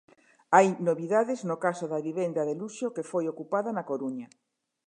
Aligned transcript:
Hai 0.55 0.67
novidades 0.87 1.39
no 1.49 1.57
caso 1.65 1.85
da 1.91 2.03
vivenda 2.07 2.41
de 2.49 2.55
luxo 2.61 2.93
que 2.95 3.07
foi 3.11 3.25
ocupada 3.27 3.69
na 3.73 3.87
Coruña. 3.89 4.27